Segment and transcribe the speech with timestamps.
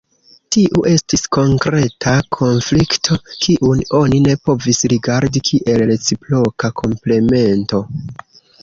[0.55, 7.87] Tiu estis konkreta konflikto, kiun oni ne povis rigardi kiel reciproka komplemento.